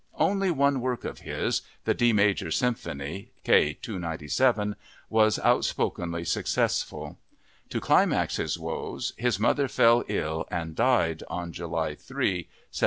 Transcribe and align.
Only 0.17 0.49
one 0.49 0.81
work 0.81 1.03
of 1.05 1.19
his—the 1.19 1.93
D 1.93 2.11
major 2.11 2.49
Symphony 2.49 3.29
(K. 3.43 3.77
297)—was 3.83 5.37
outspokenly 5.37 6.23
successful. 6.25 7.19
To 7.69 7.79
climax 7.79 8.37
his 8.37 8.57
woes 8.57 9.13
his 9.17 9.39
mother 9.39 9.67
fell 9.67 10.03
ill 10.07 10.47
and 10.49 10.73
died 10.75 11.21
on 11.29 11.51
July 11.51 11.93
3, 11.93 11.93
1778. 11.93 12.49